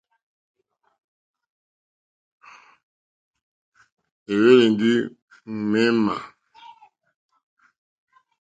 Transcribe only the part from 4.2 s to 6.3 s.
É hwélì ndí ŋmémà.